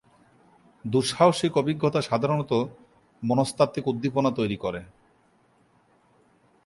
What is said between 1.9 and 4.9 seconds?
সাধারণত মনস্তাত্ত্বিক উদ্দীপনা তৈরি করে।